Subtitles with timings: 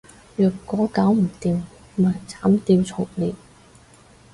[0.35, 1.61] 若果搞唔掂，
[1.95, 3.35] 咪砍掉重練